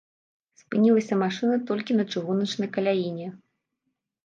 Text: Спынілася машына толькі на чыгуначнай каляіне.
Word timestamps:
Спынілася 0.61 1.13
машына 1.23 1.59
толькі 1.69 1.99
на 1.99 2.07
чыгуначнай 2.15 2.69
каляіне. 2.79 3.31